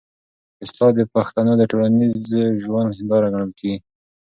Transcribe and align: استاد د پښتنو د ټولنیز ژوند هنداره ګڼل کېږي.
استاد 0.63 0.93
د 0.97 1.01
پښتنو 1.13 1.51
د 1.57 1.63
ټولنیز 1.71 2.15
ژوند 2.63 2.89
هنداره 2.97 3.27
ګڼل 3.33 3.51
کېږي. 3.59 3.75